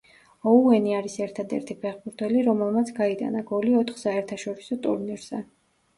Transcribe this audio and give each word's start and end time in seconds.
ოუენი 0.51 0.95
არის 0.99 1.17
ერთადერთი 1.25 1.75
ფეხბურთელი, 1.83 2.41
რომელმაც 2.49 2.89
გაიტანა 3.01 3.47
გოლი 3.53 3.77
ოთხ 3.83 4.01
საერთაშორისო 4.05 4.79
ტურნირზე. 4.87 5.43